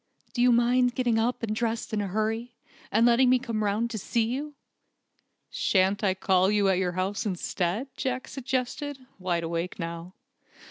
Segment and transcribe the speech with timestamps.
[0.33, 2.55] Do you mind getting up and dressing in a hurry,
[2.91, 4.55] and letting me come round to see you?"
[5.51, 10.15] "Shan't I call at your house instead?" Jack suggested, wide awake now.